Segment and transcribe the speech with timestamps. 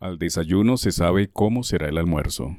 [0.00, 2.56] Al desayuno se sabe cómo será el almuerzo.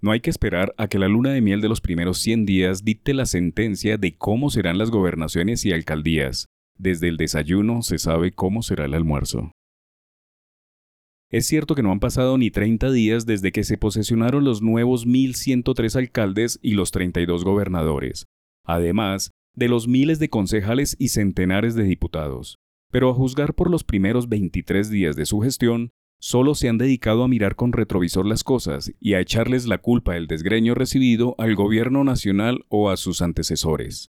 [0.00, 2.84] No hay que esperar a que la luna de miel de los primeros 100 días
[2.84, 6.46] dicte la sentencia de cómo serán las gobernaciones y alcaldías.
[6.76, 9.52] Desde el desayuno se sabe cómo será el almuerzo.
[11.30, 15.06] Es cierto que no han pasado ni 30 días desde que se posesionaron los nuevos
[15.06, 18.26] 1.103 alcaldes y los 32 gobernadores,
[18.64, 22.56] además de los miles de concejales y centenares de diputados.
[22.90, 25.90] Pero a juzgar por los primeros 23 días de su gestión,
[26.20, 30.14] solo se han dedicado a mirar con retrovisor las cosas y a echarles la culpa
[30.14, 34.10] del desgreño recibido al gobierno nacional o a sus antecesores,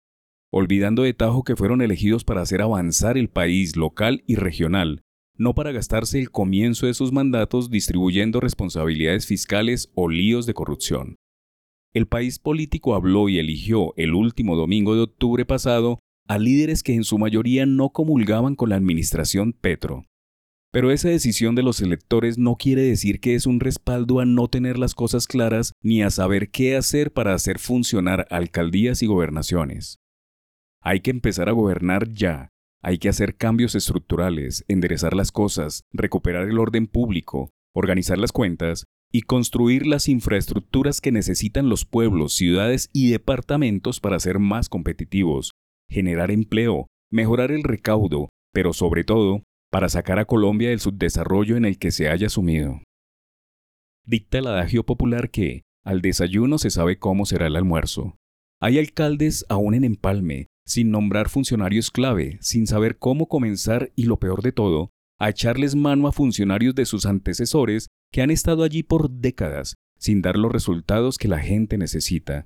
[0.50, 5.02] olvidando de tajo que fueron elegidos para hacer avanzar el país local y regional,
[5.36, 11.16] no para gastarse el comienzo de sus mandatos distribuyendo responsabilidades fiscales o líos de corrupción.
[11.92, 16.94] El país político habló y eligió el último domingo de octubre pasado a líderes que
[16.94, 20.04] en su mayoría no comulgaban con la administración Petro.
[20.74, 24.48] Pero esa decisión de los electores no quiere decir que es un respaldo a no
[24.48, 30.00] tener las cosas claras ni a saber qué hacer para hacer funcionar alcaldías y gobernaciones.
[30.82, 32.48] Hay que empezar a gobernar ya,
[32.82, 38.82] hay que hacer cambios estructurales, enderezar las cosas, recuperar el orden público, organizar las cuentas
[39.12, 45.52] y construir las infraestructuras que necesitan los pueblos, ciudades y departamentos para ser más competitivos,
[45.88, 49.44] generar empleo, mejorar el recaudo, pero sobre todo,
[49.74, 52.80] para sacar a Colombia del subdesarrollo en el que se haya sumido.
[54.06, 58.14] Dicta el adagio popular que, al desayuno se sabe cómo será el almuerzo.
[58.60, 64.20] Hay alcaldes aún en empalme, sin nombrar funcionarios clave, sin saber cómo comenzar y lo
[64.20, 68.84] peor de todo, a echarles mano a funcionarios de sus antecesores que han estado allí
[68.84, 72.44] por décadas, sin dar los resultados que la gente necesita.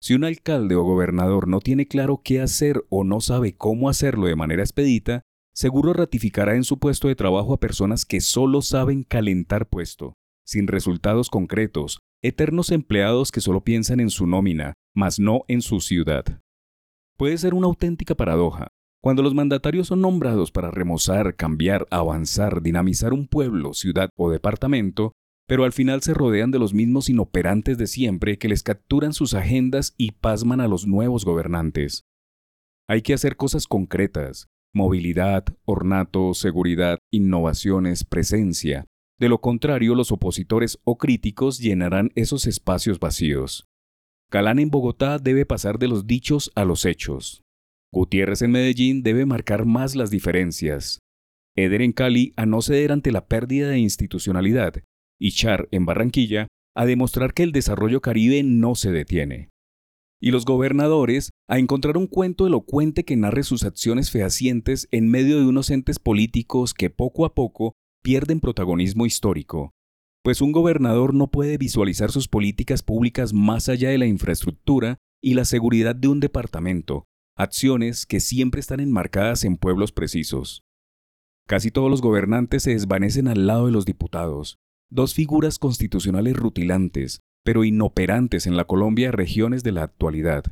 [0.00, 4.28] Si un alcalde o gobernador no tiene claro qué hacer o no sabe cómo hacerlo
[4.28, 9.04] de manera expedita, seguro ratificará en su puesto de trabajo a personas que solo saben
[9.04, 15.44] calentar puesto, sin resultados concretos, eternos empleados que solo piensan en su nómina, mas no
[15.48, 16.40] en su ciudad.
[17.16, 18.68] Puede ser una auténtica paradoja.
[19.00, 25.12] Cuando los mandatarios son nombrados para remozar, cambiar, avanzar, dinamizar un pueblo, ciudad o departamento,
[25.46, 29.34] pero al final se rodean de los mismos inoperantes de siempre que les capturan sus
[29.34, 32.02] agendas y pasman a los nuevos gobernantes.
[32.88, 38.84] Hay que hacer cosas concretas, movilidad, ornato, seguridad, innovaciones, presencia.
[39.18, 43.64] De lo contrario, los opositores o críticos llenarán esos espacios vacíos.
[44.30, 47.42] Calán en Bogotá debe pasar de los dichos a los hechos.
[47.92, 50.98] Gutiérrez en Medellín debe marcar más las diferencias.
[51.56, 54.82] Eder en Cali a no ceder ante la pérdida de institucionalidad.
[55.20, 59.53] Y Char en Barranquilla a demostrar que el desarrollo caribe no se detiene
[60.24, 65.38] y los gobernadores a encontrar un cuento elocuente que narre sus acciones fehacientes en medio
[65.38, 69.74] de unos entes políticos que poco a poco pierden protagonismo histórico.
[70.22, 75.34] Pues un gobernador no puede visualizar sus políticas públicas más allá de la infraestructura y
[75.34, 77.04] la seguridad de un departamento,
[77.36, 80.62] acciones que siempre están enmarcadas en pueblos precisos.
[81.46, 84.56] Casi todos los gobernantes se desvanecen al lado de los diputados,
[84.88, 90.44] dos figuras constitucionales rutilantes, pero inoperantes en la Colombia regiones de la actualidad.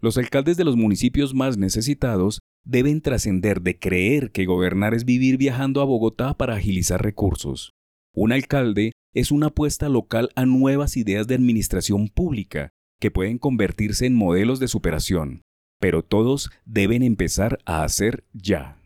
[0.00, 5.36] Los alcaldes de los municipios más necesitados deben trascender de creer que gobernar es vivir
[5.36, 7.72] viajando a Bogotá para agilizar recursos.
[8.14, 12.70] Un alcalde es una apuesta local a nuevas ideas de administración pública
[13.00, 15.42] que pueden convertirse en modelos de superación,
[15.80, 18.83] pero todos deben empezar a hacer ya.